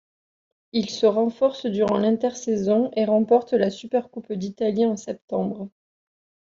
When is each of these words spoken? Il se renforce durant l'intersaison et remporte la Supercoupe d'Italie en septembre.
Il 0.71 0.89
se 0.89 1.05
renforce 1.05 1.67
durant 1.67 1.99
l'intersaison 1.99 2.89
et 2.95 3.05
remporte 3.05 3.53
la 3.53 3.69
Supercoupe 3.69 4.33
d'Italie 4.33 4.87
en 4.87 4.97
septembre. 4.97 5.69